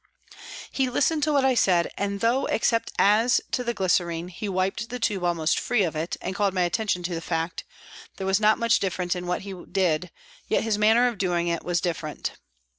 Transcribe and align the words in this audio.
He 0.71 0.89
listened 0.89 1.21
to 1.21 1.31
what 1.31 1.45
I 1.45 1.53
said, 1.53 1.91
and 1.95 2.21
though 2.21 2.47
except 2.47 2.91
as 2.97 3.39
to 3.51 3.63
the 3.63 3.71
glycerine 3.75 4.29
he 4.29 4.49
wiped 4.49 4.89
the 4.89 4.97
tube 4.97 5.23
almost 5.23 5.59
free 5.59 5.83
of 5.83 5.95
it, 5.95 6.17
and 6.23 6.33
called 6.33 6.55
my 6.55 6.63
attention 6.63 7.03
to 7.03 7.13
the 7.13 7.21
fact 7.21 7.63
there 8.17 8.25
was 8.25 8.39
not 8.39 8.57
much 8.57 8.79
difference 8.79 9.15
in 9.15 9.27
what 9.27 9.41
he 9.43 9.53
did, 9.71 10.09
yet 10.47 10.63
his 10.63 10.79
manner 10.79 11.07
of 11.07 11.19
doing 11.19 11.49
it 11.49 11.63
was 11.63 11.81
different. 11.81 12.31